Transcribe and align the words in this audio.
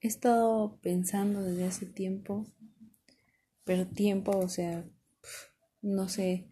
he 0.00 0.06
estado 0.06 0.78
pensando 0.80 1.42
desde 1.42 1.66
hace 1.66 1.86
tiempo, 1.86 2.46
pero 3.64 3.86
tiempo, 3.86 4.36
o 4.38 4.48
sea, 4.48 4.84
no 5.82 6.08
sé 6.08 6.46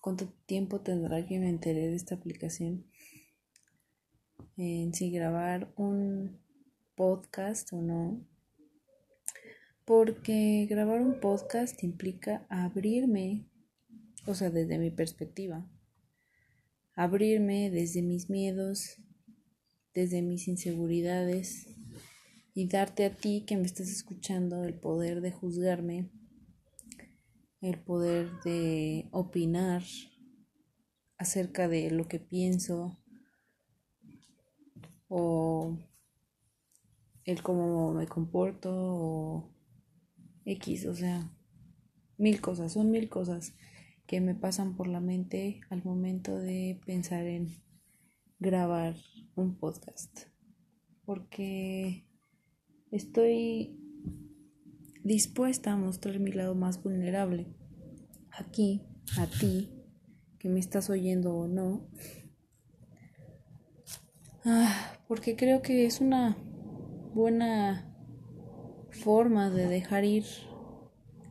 cuánto 0.00 0.28
tiempo 0.46 0.80
tendrá 0.80 1.26
que 1.26 1.38
me 1.38 1.48
enteré 1.48 1.88
de 1.88 1.96
esta 1.96 2.14
aplicación. 2.14 2.86
En 4.56 4.94
si 4.94 5.10
grabar 5.10 5.72
un 5.76 6.38
podcast 6.94 7.72
o 7.72 7.82
no. 7.82 8.24
Porque 9.84 10.66
grabar 10.70 11.02
un 11.02 11.20
podcast 11.20 11.82
implica 11.82 12.46
abrirme, 12.48 13.44
o 14.26 14.34
sea, 14.34 14.50
desde 14.50 14.78
mi 14.78 14.90
perspectiva, 14.90 15.68
abrirme 16.94 17.70
desde 17.70 18.00
mis 18.00 18.30
miedos, 18.30 18.96
desde 19.92 20.22
mis 20.22 20.48
inseguridades 20.48 21.73
y 22.54 22.68
darte 22.68 23.04
a 23.04 23.14
ti 23.14 23.44
que 23.46 23.56
me 23.56 23.66
estás 23.66 23.90
escuchando 23.90 24.64
el 24.64 24.74
poder 24.74 25.20
de 25.20 25.32
juzgarme, 25.32 26.10
el 27.60 27.80
poder 27.80 28.30
de 28.44 29.08
opinar 29.10 29.82
acerca 31.18 31.66
de 31.66 31.90
lo 31.90 32.06
que 32.06 32.20
pienso 32.20 32.96
o 35.08 35.76
el 37.24 37.42
cómo 37.42 37.92
me 37.92 38.06
comporto 38.06 38.70
o 38.72 39.54
X, 40.44 40.86
o 40.86 40.94
sea, 40.94 41.36
mil 42.18 42.40
cosas, 42.40 42.72
son 42.72 42.90
mil 42.90 43.08
cosas 43.08 43.54
que 44.06 44.20
me 44.20 44.34
pasan 44.34 44.76
por 44.76 44.86
la 44.86 45.00
mente 45.00 45.60
al 45.70 45.82
momento 45.82 46.38
de 46.38 46.80
pensar 46.86 47.26
en 47.26 47.48
grabar 48.38 48.94
un 49.34 49.56
podcast. 49.58 50.28
Porque 51.04 52.06
estoy 52.94 53.76
dispuesta 55.02 55.72
a 55.72 55.76
mostrar 55.76 56.20
mi 56.20 56.30
lado 56.30 56.54
más 56.54 56.80
vulnerable. 56.82 57.48
Aquí, 58.30 58.82
a 59.18 59.26
ti, 59.26 59.68
que 60.38 60.48
me 60.48 60.60
estás 60.60 60.90
oyendo 60.90 61.34
o 61.34 61.48
no. 61.48 61.88
Ah, 64.44 64.96
porque 65.08 65.34
creo 65.34 65.60
que 65.60 65.86
es 65.86 66.00
una 66.00 66.36
buena 67.14 67.92
forma 68.90 69.50
de 69.50 69.66
dejar 69.66 70.04
ir 70.04 70.24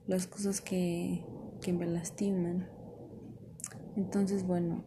las 0.06 0.28
cosas 0.28 0.60
que, 0.60 1.24
que 1.62 1.72
me 1.72 1.86
lastiman. 1.86 2.70
Entonces, 3.96 4.46
bueno, 4.46 4.84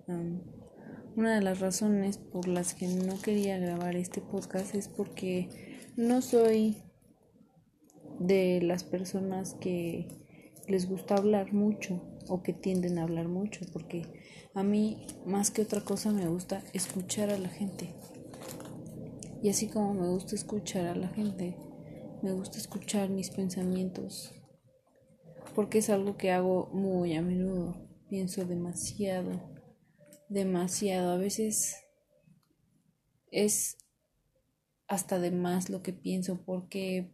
una 1.17 1.34
de 1.34 1.41
las 1.41 1.61
razones 1.61 2.19
por 2.19 2.48
las 2.48 2.75
que 2.75 2.86
no 2.86 3.19
quería 3.23 3.58
grabar 3.58 3.97
este 3.97 4.20
podcast 4.20 4.75
es 4.75 4.89
porque 4.89 5.76
no 5.97 6.20
soy 6.20 6.77
de 8.19 8.61
las 8.62 8.84
personas 8.84 9.55
que 9.55 10.08
les 10.69 10.89
gusta 10.89 11.16
hablar 11.16 11.52
mucho 11.52 12.02
o 12.28 12.42
que 12.42 12.52
tienden 12.52 12.98
a 12.98 13.05
hablar 13.05 13.28
mucho, 13.28 13.64
porque 13.72 14.02
a 14.55 14.62
mí 14.62 15.06
más 15.24 15.50
que 15.50 15.62
otra 15.62 15.80
cosa 15.80 16.12
me 16.12 16.28
gusta 16.28 16.62
escuchar 16.72 17.30
a 17.30 17.39
la 17.39 17.48
gente. 17.48 17.94
Y 19.42 19.48
así 19.48 19.69
como 19.69 19.94
me 19.94 20.08
gusta 20.08 20.34
escuchar 20.34 20.86
a 20.86 20.97
la 20.97 21.08
gente, 21.08 21.56
me 22.22 22.33
gusta 22.33 22.58
escuchar 22.58 23.08
mis 23.08 23.30
pensamientos, 23.30 24.34
porque 25.55 25.78
es 25.78 25.89
algo 25.89 26.17
que 26.17 26.33
hago 26.33 26.69
muy 26.72 27.14
a 27.14 27.22
menudo. 27.22 27.86
Pienso 28.08 28.44
demasiado, 28.44 29.30
demasiado. 30.28 31.12
A 31.12 31.17
veces 31.17 31.77
es 33.30 33.78
hasta 34.89 35.19
de 35.19 35.31
más 35.31 35.70
lo 35.70 35.83
que 35.83 35.92
pienso, 35.92 36.41
porque 36.45 37.11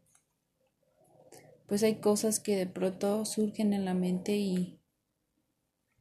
pues 1.66 1.82
hay 1.82 2.00
cosas 2.00 2.40
que 2.40 2.56
de 2.56 2.66
pronto 2.66 3.24
surgen 3.24 3.72
en 3.72 3.84
la 3.84 3.94
mente 3.94 4.36
y 4.36 4.80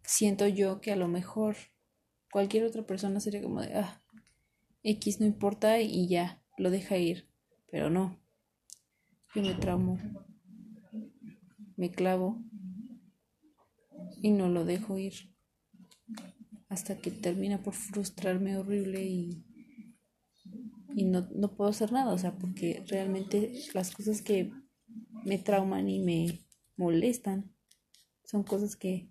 siento 0.03 0.48
yo 0.48 0.82
que 0.82 0.92
a 0.92 0.98
lo 0.98 1.08
mejor 1.08 1.55
cualquier 2.32 2.65
otra 2.65 2.86
persona 2.86 3.20
sería 3.20 3.42
como 3.42 3.61
de, 3.61 3.73
ah, 3.76 4.02
X 4.83 5.20
no 5.20 5.26
importa 5.26 5.80
y 5.80 6.08
ya, 6.08 6.42
lo 6.58 6.71
deja 6.71 6.98
ir, 6.98 7.30
pero 7.70 7.89
no. 7.89 8.20
Yo 9.33 9.42
me 9.42 9.53
traumo, 9.53 9.98
me 11.77 11.89
clavo 11.92 12.43
y 14.21 14.32
no 14.32 14.49
lo 14.49 14.65
dejo 14.65 14.98
ir 14.98 15.32
hasta 16.67 16.98
que 16.98 17.11
termina 17.11 17.61
por 17.61 17.73
frustrarme 17.73 18.58
horrible 18.58 19.03
y, 19.03 19.43
y 20.95 21.05
no, 21.05 21.27
no 21.33 21.55
puedo 21.55 21.69
hacer 21.69 21.91
nada, 21.91 22.13
o 22.13 22.17
sea, 22.17 22.37
porque 22.37 22.83
realmente 22.87 23.53
las 23.73 23.91
cosas 23.91 24.21
que 24.21 24.52
me 25.25 25.37
trauman 25.37 25.89
y 25.89 25.99
me 25.99 26.45
molestan 26.77 27.53
son 28.23 28.43
cosas 28.43 28.75
que 28.75 29.09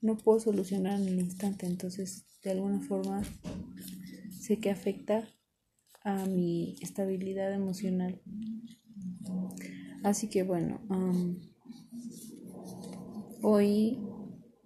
no 0.00 0.16
puedo 0.16 0.40
solucionar 0.40 1.00
en 1.00 1.08
el 1.08 1.20
instante, 1.20 1.66
entonces 1.66 2.24
de 2.42 2.52
alguna 2.52 2.80
forma 2.80 3.22
sé 4.40 4.58
que 4.58 4.70
afecta 4.70 5.28
a 6.02 6.26
mi 6.26 6.76
estabilidad 6.80 7.52
emocional. 7.52 8.20
Así 10.02 10.28
que 10.28 10.42
bueno, 10.42 10.80
hoy 13.42 13.98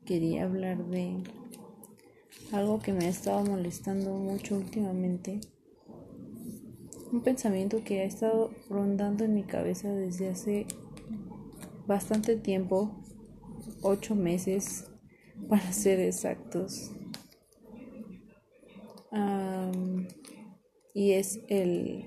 quería 0.05 0.45
hablar 0.45 0.87
de 0.87 1.23
algo 2.53 2.79
que 2.79 2.93
me 2.93 3.07
ha 3.07 3.09
estado 3.09 3.45
molestando 3.45 4.15
mucho 4.15 4.57
últimamente. 4.57 5.41
Un 7.15 7.23
pensamiento 7.23 7.85
que 7.85 8.01
ha 8.01 8.05
estado 8.07 8.51
rondando 8.69 9.23
en 9.23 9.35
mi 9.35 9.45
cabeza 9.45 9.89
desde 9.89 10.31
hace 10.31 10.67
bastante 11.87 12.35
tiempo, 12.35 13.05
ocho 13.83 14.17
meses 14.17 14.87
para 15.49 15.73
ser 15.73 16.01
exactos. 16.01 16.91
y 20.93 21.13
es 21.13 21.39
el 21.49 22.05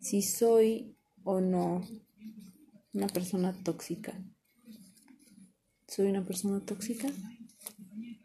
si 0.00 0.22
soy 0.22 0.96
o 1.22 1.40
no 1.40 1.82
una 2.94 3.06
persona 3.06 3.54
tóxica. 3.62 4.12
¿Soy 5.86 6.08
una 6.08 6.24
persona 6.24 6.64
tóxica? 6.64 7.08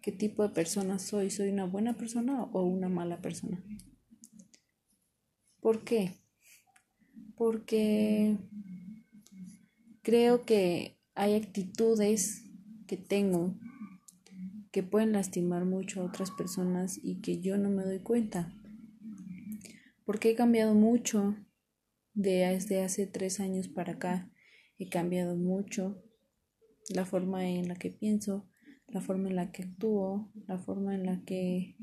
¿Qué 0.02 0.12
tipo 0.12 0.42
de 0.42 0.50
persona 0.50 0.98
soy? 0.98 1.30
¿Soy 1.30 1.50
una 1.50 1.66
buena 1.66 1.94
persona 1.94 2.46
o 2.46 2.64
una 2.64 2.90
mala 2.90 3.22
persona? 3.22 3.64
¿Por 5.72 5.86
qué? 5.86 6.18
Porque 7.38 8.36
creo 10.02 10.44
que 10.44 10.98
hay 11.16 11.36
actitudes 11.36 12.44
que 12.88 12.98
tengo 12.98 13.56
que 14.74 14.84
pueden 14.84 15.14
lastimar 15.14 15.64
mucho 15.64 16.02
a 16.02 16.04
otras 16.04 16.30
personas 16.30 17.00
y 17.02 17.22
que 17.22 17.40
yo 17.40 17.58
no 17.58 17.70
me 17.70 17.86
doy 17.86 18.00
cuenta. 18.00 18.54
Porque 20.04 20.32
he 20.32 20.36
cambiado 20.36 20.74
mucho 20.74 21.38
desde 22.14 22.84
hace 22.84 23.08
tres 23.08 23.40
años 23.40 23.70
para 23.70 23.94
acá. 23.94 24.30
He 24.78 24.90
cambiado 24.90 25.38
mucho 25.38 26.04
la 26.90 27.06
forma 27.06 27.48
en 27.48 27.70
la 27.70 27.76
que 27.76 27.92
pienso, 27.92 28.46
la 28.90 29.00
forma 29.00 29.30
en 29.30 29.38
la 29.38 29.54
que 29.54 29.64
actúo, 29.64 30.34
la 30.48 30.58
forma 30.58 30.96
en 30.96 31.06
la 31.06 31.24
que 31.24 31.78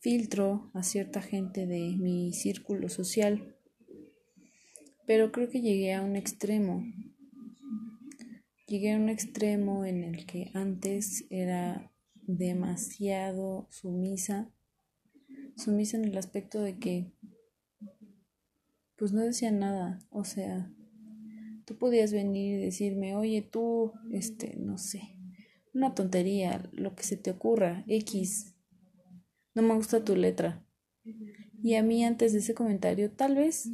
filtro 0.00 0.70
a 0.74 0.82
cierta 0.82 1.22
gente 1.22 1.66
de 1.66 1.96
mi 1.98 2.32
círculo 2.32 2.88
social. 2.88 3.56
Pero 5.06 5.30
creo 5.30 5.48
que 5.50 5.60
llegué 5.60 5.94
a 5.94 6.02
un 6.02 6.16
extremo. 6.16 6.84
Llegué 8.66 8.92
a 8.92 8.96
un 8.96 9.08
extremo 9.08 9.84
en 9.84 10.04
el 10.04 10.26
que 10.26 10.50
antes 10.54 11.26
era 11.30 11.92
demasiado 12.14 13.66
sumisa. 13.70 14.50
Sumisa 15.56 15.96
en 15.96 16.06
el 16.06 16.16
aspecto 16.16 16.60
de 16.60 16.78
que 16.78 17.12
pues 18.96 19.12
no 19.12 19.22
decía 19.22 19.50
nada, 19.50 19.98
o 20.10 20.24
sea, 20.24 20.70
tú 21.64 21.78
podías 21.78 22.12
venir 22.12 22.58
y 22.58 22.64
decirme, 22.64 23.16
oye, 23.16 23.40
tú, 23.40 23.94
este, 24.12 24.56
no 24.58 24.76
sé, 24.76 25.16
una 25.72 25.94
tontería, 25.94 26.68
lo 26.72 26.94
que 26.94 27.02
se 27.04 27.16
te 27.16 27.30
ocurra, 27.30 27.82
X, 27.88 28.49
no 29.54 29.62
me 29.62 29.74
gusta 29.74 30.04
tu 30.04 30.16
letra. 30.16 30.64
Y 31.62 31.74
a 31.74 31.82
mí 31.82 32.04
antes 32.04 32.32
de 32.32 32.38
ese 32.38 32.54
comentario, 32.54 33.10
tal 33.10 33.34
vez 33.34 33.68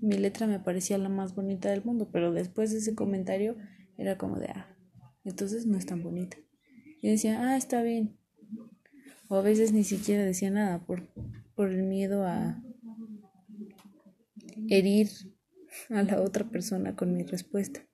mi 0.00 0.16
letra 0.16 0.46
me 0.46 0.60
parecía 0.60 0.98
la 0.98 1.08
más 1.08 1.34
bonita 1.34 1.70
del 1.70 1.84
mundo, 1.84 2.10
pero 2.12 2.32
después 2.32 2.72
de 2.72 2.78
ese 2.78 2.94
comentario 2.94 3.56
era 3.96 4.16
como 4.16 4.38
de, 4.38 4.46
ah, 4.46 4.76
entonces 5.24 5.66
no 5.66 5.76
es 5.76 5.86
tan 5.86 6.02
bonita. 6.02 6.36
Y 7.02 7.10
decía, 7.10 7.40
ah, 7.40 7.56
está 7.56 7.82
bien. 7.82 8.16
O 9.28 9.36
a 9.36 9.42
veces 9.42 9.72
ni 9.72 9.84
siquiera 9.84 10.24
decía 10.24 10.50
nada 10.50 10.84
por, 10.84 11.08
por 11.54 11.70
el 11.70 11.82
miedo 11.84 12.26
a 12.26 12.62
herir 14.68 15.08
a 15.88 16.02
la 16.02 16.20
otra 16.20 16.48
persona 16.50 16.96
con 16.96 17.16
mi 17.16 17.22
respuesta. 17.24 17.86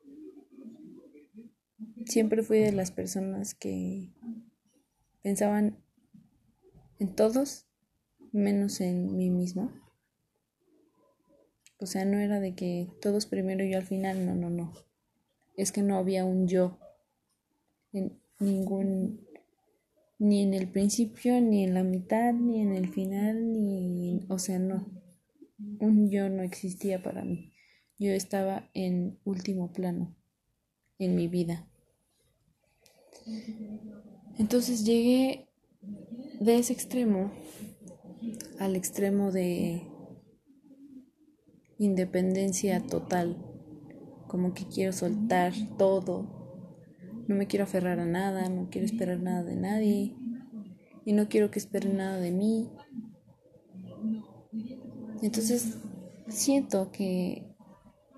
Siempre 2.07 2.43
fui 2.43 2.59
de 2.59 2.73
las 2.73 2.91
personas 2.91 3.55
que 3.55 4.13
pensaban 5.23 5.83
en 6.99 7.15
todos 7.15 7.67
menos 8.33 8.81
en 8.81 9.17
mí 9.17 9.31
mismo. 9.31 9.73
O 11.79 11.87
sea, 11.87 12.05
no 12.05 12.19
era 12.19 12.41
de 12.41 12.55
que 12.55 12.89
todos 13.01 13.27
primero 13.27 13.65
y 13.65 13.73
yo 13.73 13.79
al 13.79 13.85
final, 13.85 14.25
no, 14.25 14.35
no, 14.35 14.51
no. 14.51 14.73
Es 15.57 15.73
que 15.73 15.83
no 15.83 15.97
había 15.97 16.25
un 16.25 16.49
yo 16.49 16.79
en 17.93 18.19
ningún, 18.39 19.27
ni 20.19 20.43
en 20.43 20.55
el 20.55 20.69
principio, 20.69 21.41
ni 21.41 21.65
en 21.65 21.75
la 21.75 21.83
mitad, 21.83 22.33
ni 22.33 22.61
en 22.61 22.75
el 22.75 22.89
final, 22.89 23.53
ni, 23.53 24.25
o 24.29 24.39
sea, 24.39 24.59
no. 24.59 24.87
Un 25.81 26.11
yo 26.11 26.29
no 26.29 26.43
existía 26.43 27.03
para 27.03 27.25
mí. 27.25 27.53
Yo 27.99 28.13
estaba 28.13 28.69
en 28.75 29.19
último 29.25 29.73
plano 29.73 30.15
en 30.99 31.15
mi 31.15 31.29
vida. 31.29 31.67
Entonces 34.39 34.85
llegué 34.85 35.46
de 36.41 36.59
ese 36.59 36.73
extremo 36.73 37.33
al 38.59 38.77
extremo 38.77 39.33
de 39.33 39.83
independencia 41.79 42.81
total, 42.87 43.37
como 44.27 44.55
que 44.55 44.67
quiero 44.67 44.93
soltar 44.93 45.53
todo, 45.79 46.37
no 47.29 47.35
me 47.35 47.47
quiero 47.47 47.65
aferrar 47.65 47.99
a 47.99 48.07
nada, 48.07 48.49
no 48.49 48.69
quiero 48.71 48.87
esperar 48.87 49.21
nada 49.21 49.43
de 49.43 49.57
nadie. 49.57 50.17
Y 51.05 51.13
no 51.13 51.29
quiero 51.29 51.53
que 51.53 51.61
esperen 51.61 51.97
nada 51.97 52.19
de 52.19 52.33
mí. 52.33 52.69
Entonces 55.23 55.79
siento 56.29 56.91
que 56.91 57.55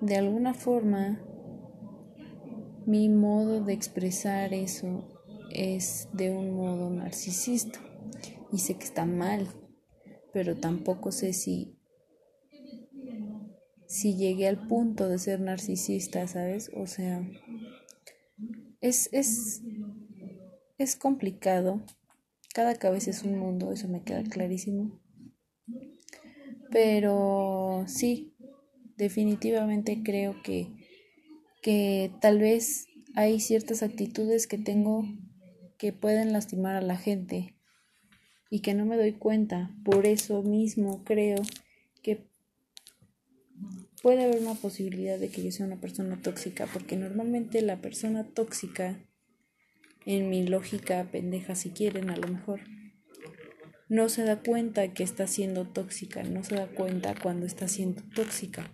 de 0.00 0.16
alguna 0.16 0.54
forma 0.54 1.20
mi 2.86 3.10
modo 3.10 3.62
de 3.62 3.74
expresar 3.74 4.54
eso 4.54 5.06
es 5.50 6.08
de 6.14 6.30
un 6.30 6.54
modo 6.56 6.88
narcisista 6.88 7.78
y 8.52 8.58
sé 8.58 8.74
que 8.74 8.84
está 8.84 9.04
mal, 9.04 9.48
pero 10.32 10.56
tampoco 10.56 11.12
sé 11.12 11.32
si 11.32 11.78
si 13.88 14.16
llegué 14.16 14.46
al 14.46 14.68
punto 14.68 15.08
de 15.08 15.18
ser 15.18 15.40
narcisista, 15.40 16.28
¿sabes? 16.28 16.70
O 16.76 16.86
sea, 16.86 17.26
es, 18.82 19.08
es, 19.12 19.62
es 20.76 20.94
complicado. 20.94 21.82
Cada 22.54 22.74
cabeza 22.74 23.10
es 23.10 23.22
un 23.22 23.38
mundo, 23.38 23.72
eso 23.72 23.88
me 23.88 24.02
queda 24.02 24.22
clarísimo. 24.24 25.00
Pero 26.70 27.84
sí, 27.86 28.34
definitivamente 28.98 30.02
creo 30.04 30.42
que, 30.42 30.68
que 31.62 32.12
tal 32.20 32.38
vez 32.40 32.88
hay 33.14 33.40
ciertas 33.40 33.82
actitudes 33.82 34.46
que 34.46 34.58
tengo 34.58 35.04
que 35.78 35.94
pueden 35.94 36.32
lastimar 36.32 36.76
a 36.76 36.82
la 36.82 36.96
gente 36.96 37.57
y 38.50 38.60
que 38.60 38.74
no 38.74 38.86
me 38.86 38.96
doy 38.96 39.12
cuenta. 39.12 39.74
Por 39.84 40.06
eso 40.06 40.42
mismo 40.42 41.04
creo 41.04 41.36
que 42.02 42.26
puede 44.02 44.24
haber 44.24 44.40
una 44.40 44.54
posibilidad 44.54 45.18
de 45.18 45.28
que 45.28 45.42
yo 45.42 45.50
sea 45.50 45.66
una 45.66 45.80
persona 45.80 46.20
tóxica, 46.22 46.66
porque 46.72 46.96
normalmente 46.96 47.62
la 47.62 47.80
persona 47.80 48.24
tóxica, 48.24 49.04
en 50.06 50.30
mi 50.30 50.46
lógica 50.46 51.08
pendeja 51.10 51.54
si 51.54 51.70
quieren 51.70 52.10
a 52.10 52.16
lo 52.16 52.28
mejor, 52.28 52.60
no 53.88 54.08
se 54.08 54.22
da 54.22 54.40
cuenta 54.40 54.92
que 54.92 55.02
está 55.02 55.26
siendo 55.26 55.66
tóxica, 55.66 56.22
no 56.22 56.44
se 56.44 56.56
da 56.56 56.66
cuenta 56.68 57.14
cuando 57.20 57.46
está 57.46 57.68
siendo 57.68 58.02
tóxica. 58.14 58.70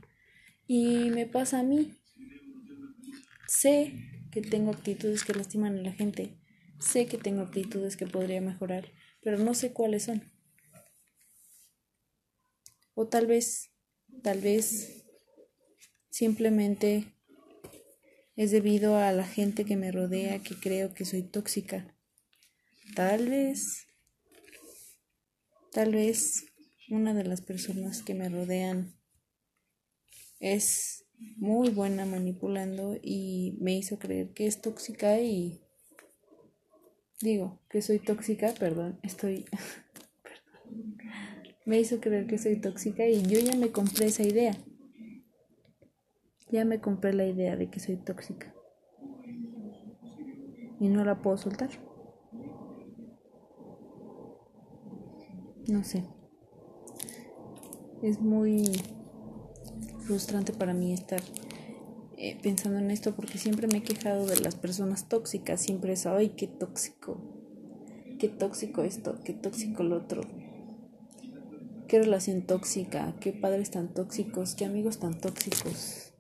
Y 0.67 1.11
me 1.11 1.27
pasa 1.27 1.61
a 1.61 1.63
mí. 1.63 1.93
Sé 3.47 3.93
que 4.31 4.43
tengo 4.43 4.73
actitudes 4.73 5.25
que 5.25 5.35
lastiman 5.35 5.79
a 5.79 5.83
la 5.83 5.93
gente, 5.93 6.37
sé 6.81 7.07
que 7.07 7.19
tengo 7.19 7.43
actitudes 7.43 7.97
que 7.97 8.07
podría 8.07 8.41
mejorar, 8.41 8.91
pero 9.25 9.39
no 9.39 9.55
sé 9.55 9.73
cuáles 9.73 10.05
son. 10.05 10.31
O 12.95 13.09
tal 13.09 13.27
vez, 13.27 13.73
tal 14.23 14.41
vez 14.41 15.05
Simplemente 16.15 17.13
es 18.37 18.53
debido 18.53 18.99
a 18.99 19.11
la 19.11 19.27
gente 19.27 19.65
que 19.65 19.75
me 19.75 19.91
rodea 19.91 20.39
que 20.39 20.55
creo 20.55 20.95
que 20.95 21.05
soy 21.05 21.25
tóxica. 21.25 21.93
Tal 22.95 23.29
vez, 23.29 23.89
tal 25.73 25.91
vez 25.91 26.45
una 26.89 27.15
de 27.15 27.25
las 27.25 27.41
personas 27.41 28.05
que 28.05 28.15
me 28.15 28.29
rodean 28.29 28.97
es 30.39 31.05
muy 31.19 31.71
buena 31.71 32.07
manipulando 32.07 32.97
y 33.03 33.57
me 33.59 33.77
hizo 33.77 33.99
creer 33.99 34.35
que 34.35 34.47
es 34.47 34.61
tóxica 34.61 35.19
y 35.19 35.64
digo 37.21 37.61
que 37.69 37.83
soy 37.83 37.99
tóxica, 37.99 38.53
perdón, 38.59 38.99
estoy 39.03 39.45
perdón. 40.23 40.97
me 41.65 41.81
hizo 41.81 42.01
creer 42.01 42.27
que 42.27 42.39
soy 42.39 42.61
tóxica 42.61 43.07
y 43.07 43.23
yo 43.23 43.39
ya 43.41 43.57
me 43.57 43.71
compré 43.71 44.07
esa 44.07 44.23
idea. 44.23 44.57
Ya 46.51 46.65
me 46.65 46.81
compré 46.81 47.13
la 47.15 47.27
idea 47.27 47.57
de 47.57 47.69
que 47.69 47.81
soy 47.81 47.97
tóxica. 47.97 48.55
Y 50.79 50.89
no 50.89 51.05
la 51.05 51.21
puedo 51.21 51.37
soltar. 51.37 51.71
No 55.67 55.83
sé. 55.83 56.05
Es 58.03 58.21
muy 58.21 58.71
frustrante 60.01 60.53
para 60.53 60.75
mí 60.75 60.93
estar 60.93 61.23
eh, 62.25 62.39
pensando 62.41 62.79
en 62.79 62.91
esto 62.91 63.15
porque 63.15 63.37
siempre 63.37 63.67
me 63.67 63.79
he 63.79 63.83
quejado 63.83 64.25
de 64.25 64.41
las 64.41 64.55
personas 64.55 65.11
tóxicas. 65.11 65.61
Siempre 65.61 65.93
es, 65.93 66.07
ay, 66.07 66.31
qué 66.31 66.47
tóxico. 66.47 67.21
Qué 68.19 68.31
tóxico 68.31 68.83
esto, 68.83 69.21
qué 69.25 69.35
tóxico 69.35 69.83
lo 69.83 69.99
otro. 69.99 70.23
Qué 71.87 71.99
relación 71.99 72.41
tóxica, 72.47 73.15
qué 73.21 73.35
padres 73.35 73.73
tan 73.73 73.93
tóxicos, 73.93 74.55
qué 74.55 74.65
amigos 74.65 75.01
tan 75.01 75.21
tóxicos. 75.21 76.15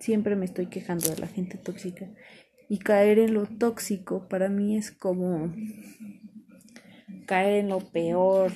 Siempre 0.00 0.34
me 0.34 0.46
estoy 0.46 0.66
quejando 0.66 1.08
de 1.08 1.18
la 1.18 1.28
gente 1.28 1.58
tóxica. 1.58 2.10
Y 2.68 2.78
caer 2.80 3.20
en 3.20 3.34
lo 3.34 3.46
tóxico 3.46 4.26
para 4.28 4.48
mí 4.48 4.76
es 4.76 4.90
como 4.90 5.54
caer 7.26 7.60
en 7.60 7.68
lo 7.68 7.78
peor, 7.78 8.50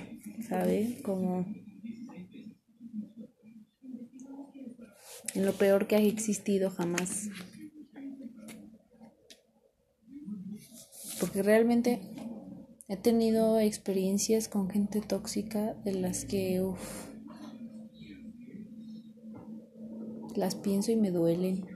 ¿sabe? 0.48 0.98
Como 1.04 1.46
en 5.34 5.46
lo 5.46 5.52
peor 5.52 5.86
que 5.86 5.96
ha 5.96 6.00
existido 6.00 6.70
jamás. 6.70 7.28
Porque 11.20 11.42
realmente 11.42 12.00
he 12.88 12.96
tenido 12.96 13.60
experiencias 13.60 14.48
con 14.48 14.70
gente 14.70 15.00
tóxica 15.00 15.74
de 15.84 15.92
las 15.92 16.24
que, 16.24 16.62
uff, 16.62 17.10
las 20.34 20.54
pienso 20.54 20.90
y 20.90 20.96
me 20.96 21.10
duelen. 21.10 21.66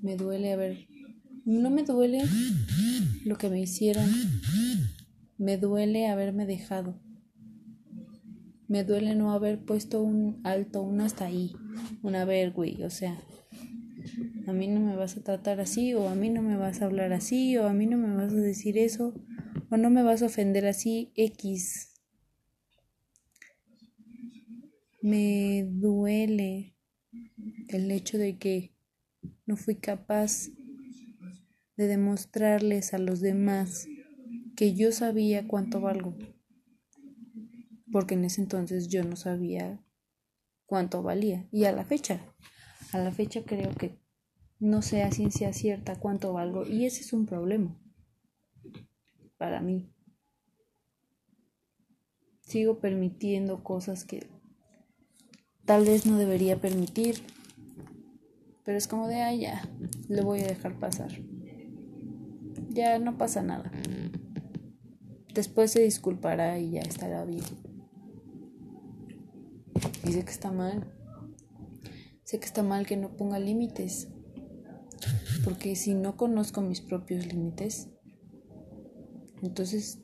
Me 0.00 0.16
duele 0.16 0.52
haber... 0.52 0.88
No 1.44 1.70
me 1.70 1.84
duele 1.84 2.24
lo 3.24 3.36
que 3.38 3.50
me 3.50 3.60
hicieron. 3.60 4.08
Me 5.38 5.58
duele 5.58 6.08
haberme 6.08 6.46
dejado. 6.46 7.00
Me 8.68 8.84
duele 8.84 9.14
no 9.14 9.32
haber 9.32 9.64
puesto 9.64 10.02
un 10.02 10.40
alto, 10.44 10.82
un 10.82 11.00
hasta 11.00 11.26
ahí. 11.26 11.52
Ver, 12.02 12.52
güey. 12.52 12.82
O 12.82 12.90
sea, 12.90 13.20
a 14.46 14.52
mí 14.52 14.68
no 14.68 14.80
me 14.80 14.96
vas 14.96 15.16
a 15.16 15.22
tratar 15.22 15.60
así, 15.60 15.94
o 15.94 16.08
a 16.08 16.14
mí 16.14 16.30
no 16.30 16.42
me 16.42 16.56
vas 16.56 16.80
a 16.80 16.86
hablar 16.86 17.12
así, 17.12 17.56
o 17.56 17.66
a 17.66 17.72
mí 17.72 17.86
no 17.86 17.96
me 17.98 18.14
vas 18.14 18.32
a 18.32 18.36
decir 18.36 18.78
eso, 18.78 19.14
o 19.70 19.76
no 19.76 19.90
me 19.90 20.02
vas 20.02 20.22
a 20.22 20.26
ofender 20.26 20.66
así, 20.66 21.12
X. 21.14 21.94
Me 25.02 25.64
duele 25.68 26.76
el 27.68 27.90
hecho 27.90 28.18
de 28.18 28.38
que 28.38 28.74
no 29.46 29.56
fui 29.56 29.76
capaz 29.76 30.48
de 31.76 31.86
demostrarles 31.86 32.94
a 32.94 32.98
los 32.98 33.20
demás 33.20 33.86
que 34.56 34.74
yo 34.74 34.92
sabía 34.92 35.46
cuánto 35.46 35.80
valgo, 35.80 36.16
porque 37.96 38.12
en 38.12 38.26
ese 38.26 38.42
entonces 38.42 38.88
yo 38.88 39.02
no 39.04 39.16
sabía 39.16 39.82
cuánto 40.66 41.02
valía 41.02 41.48
y 41.50 41.64
a 41.64 41.72
la 41.72 41.82
fecha, 41.82 42.20
a 42.92 42.98
la 42.98 43.10
fecha 43.10 43.40
creo 43.46 43.70
que 43.70 43.98
no 44.58 44.82
sé 44.82 45.02
a 45.02 45.10
ciencia 45.10 45.54
cierta 45.54 45.98
cuánto 45.98 46.34
valgo 46.34 46.66
y 46.66 46.84
ese 46.84 47.00
es 47.00 47.14
un 47.14 47.24
problema 47.24 47.74
para 49.38 49.62
mí. 49.62 49.90
Sigo 52.42 52.80
permitiendo 52.80 53.64
cosas 53.64 54.04
que 54.04 54.26
tal 55.64 55.86
vez 55.86 56.04
no 56.04 56.18
debería 56.18 56.60
permitir, 56.60 57.22
pero 58.62 58.76
es 58.76 58.88
como 58.88 59.08
de, 59.08 59.22
ah, 59.22 59.34
ya, 59.34 59.66
lo 60.10 60.22
voy 60.22 60.42
a 60.42 60.48
dejar 60.48 60.78
pasar. 60.78 61.12
Ya 62.68 62.98
no 62.98 63.16
pasa 63.16 63.40
nada. 63.40 63.72
Después 65.32 65.70
se 65.70 65.80
disculpará 65.80 66.58
y 66.58 66.72
ya 66.72 66.82
estará 66.82 67.24
bien. 67.24 67.65
Y 70.06 70.12
sé 70.12 70.24
que 70.24 70.30
está 70.30 70.52
mal. 70.52 70.92
Sé 72.24 72.38
que 72.38 72.46
está 72.46 72.62
mal 72.62 72.86
que 72.86 72.96
no 72.96 73.16
ponga 73.16 73.38
límites. 73.38 74.08
Porque 75.44 75.76
si 75.76 75.94
no 75.94 76.16
conozco 76.16 76.60
mis 76.60 76.80
propios 76.80 77.26
límites, 77.26 77.88
entonces 79.42 80.00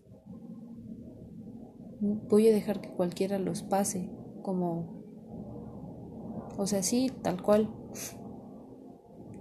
voy 2.00 2.48
a 2.48 2.52
dejar 2.52 2.80
que 2.80 2.90
cualquiera 2.90 3.38
los 3.38 3.62
pase 3.62 4.10
como 4.42 5.02
o 6.56 6.66
sea, 6.66 6.82
sí, 6.82 7.10
tal 7.22 7.42
cual. 7.42 7.68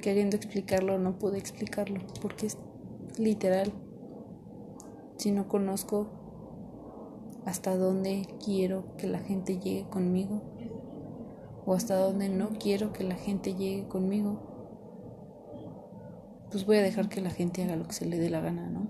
Queriendo 0.02 0.36
explicarlo, 0.36 0.98
no 0.98 1.20
pude 1.20 1.38
explicarlo, 1.38 2.00
porque 2.22 2.48
es 2.48 2.58
literal. 3.18 3.72
Si 5.18 5.32
no 5.32 5.48
conozco 5.48 6.08
hasta 7.46 7.76
dónde 7.76 8.28
quiero 8.44 8.96
que 8.98 9.08
la 9.08 9.20
gente 9.20 9.60
llegue 9.60 9.88
conmigo, 9.90 10.42
hasta 11.74 11.96
dónde 11.96 12.30
no 12.30 12.50
quiero 12.50 12.94
que 12.94 13.04
la 13.04 13.16
gente 13.16 13.56
llegue 13.56 13.88
conmigo, 13.88 14.52
pues 16.52 16.66
voy 16.66 16.78
a 16.78 16.82
dejar 16.82 17.08
que 17.10 17.22
la 17.22 17.30
gente 17.30 17.64
haga 17.64 17.76
lo 17.76 17.88
que 17.88 17.94
se 17.94 18.06
le 18.06 18.18
dé 18.18 18.30
la 18.30 18.42
gana, 18.42 18.70
¿no? 18.70 18.90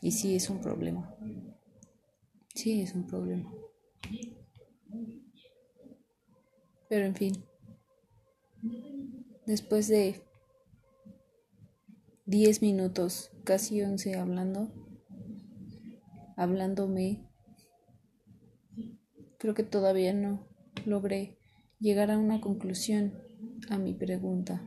Y 0.00 0.12
sí 0.12 0.36
es 0.36 0.48
un 0.48 0.60
problema. 0.60 1.14
Sí 2.54 2.82
es 2.82 2.94
un 2.94 3.06
problema. 3.06 3.52
Pero 6.88 7.06
en 7.06 7.14
fin, 7.14 7.44
después 9.46 9.88
de 9.88 10.22
10 12.26 12.62
minutos, 12.62 13.30
casi 13.44 13.82
11 13.82 14.18
hablando, 14.18 14.72
hablándome, 16.36 17.28
creo 19.38 19.54
que 19.54 19.62
todavía 19.62 20.12
no 20.12 20.49
logré 20.86 21.38
llegar 21.78 22.10
a 22.10 22.18
una 22.18 22.40
conclusión 22.40 23.12
a 23.68 23.78
mi 23.78 23.94
pregunta 23.94 24.62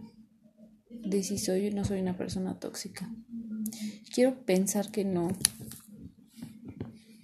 de 0.89 1.23
si 1.23 1.37
soy 1.37 1.67
o 1.67 1.75
no 1.75 1.83
soy 1.83 2.01
una 2.01 2.17
persona 2.17 2.59
tóxica. 2.59 3.13
Quiero 4.13 4.45
pensar 4.45 4.91
que 4.91 5.05
no, 5.05 5.29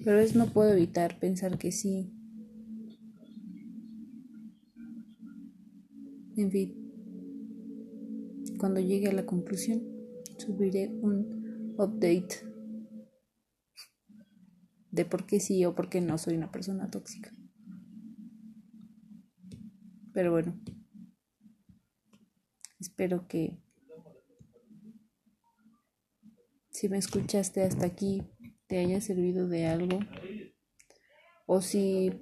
pero 0.04 0.20
es 0.20 0.36
no 0.36 0.48
puedo 0.48 0.74
evitar 0.74 1.20
pensar 1.20 1.58
que 1.58 1.72
sí. 1.72 2.12
En 6.36 6.52
fin, 6.52 6.80
cuando 8.58 8.80
llegue 8.80 9.08
a 9.08 9.14
la 9.14 9.26
conclusión, 9.26 9.82
subiré 10.38 10.90
un 10.90 11.76
update 11.78 12.50
de 14.92 15.06
por 15.06 15.26
qué 15.26 15.40
sí 15.40 15.64
o 15.66 15.76
por 15.76 15.90
qué 15.90 16.02
no 16.02 16.18
soy 16.18 16.36
una 16.36 16.52
persona 16.52 16.90
tóxica. 16.90 17.32
Pero 20.20 20.34
bueno, 20.34 20.60
espero 22.78 23.26
que 23.26 23.58
si 26.72 26.90
me 26.90 26.98
escuchaste 26.98 27.64
hasta 27.64 27.86
aquí 27.86 28.24
te 28.68 28.80
haya 28.80 29.00
servido 29.00 29.48
de 29.48 29.68
algo. 29.68 30.00
O 31.46 31.62
si 31.62 32.20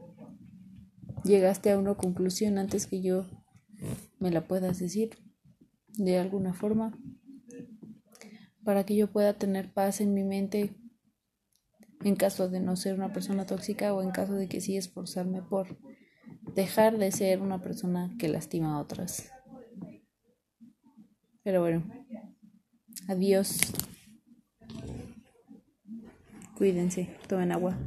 llegaste 1.24 1.72
a 1.72 1.80
una 1.80 1.96
conclusión 1.96 2.60
antes 2.60 2.86
que 2.86 3.01
yo 3.01 3.25
me 4.20 4.30
la 4.30 4.48
puedas 4.48 4.77
decir 4.77 5.18
de 5.88 6.20
alguna 6.20 6.54
forma 6.54 6.96
para 8.63 8.86
que 8.86 8.96
yo 8.96 9.12
pueda 9.12 9.39
tener 9.39 9.74
paz 9.74 10.01
en 10.01 10.13
mi 10.13 10.24
mente 10.24 10.75
en 12.04 12.16
caso 12.16 12.48
de 12.48 12.60
no 12.60 12.75
ser 12.75 12.94
una 12.94 13.12
persona 13.12 13.48
tóxica 13.48 13.92
o 13.96 14.04
en 14.04 14.12
caso 14.12 14.34
de 14.36 14.48
que 14.48 14.62
sí 14.62 14.77
esforzarme 14.77 15.42
por 15.42 15.80
dejar 16.58 16.98
de 16.98 17.12
ser 17.12 17.40
una 17.40 17.62
persona 17.62 18.10
que 18.18 18.28
lastima 18.28 18.74
a 18.74 18.80
otras. 18.80 19.32
Pero 21.44 21.62
bueno, 21.62 21.84
adiós. 23.08 23.60
Cuídense, 26.58 27.16
tomen 27.28 27.52
agua. 27.52 27.78